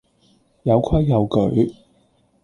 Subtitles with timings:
[0.63, 1.75] 有規有矩